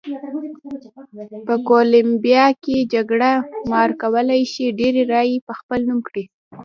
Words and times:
په 1.47 1.55
کولمبیا 1.67 2.45
کې 2.63 2.75
جګړه 2.93 3.31
مار 3.71 3.89
کولای 4.01 4.41
شي 4.53 4.65
ډېرې 4.79 5.01
رایې 5.13 5.37
په 5.47 5.53
خپل 5.59 5.79
نوم 5.89 5.99
کړي. 6.07 6.23